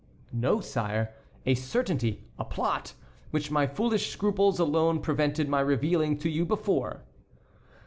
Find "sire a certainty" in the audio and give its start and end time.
0.61-2.23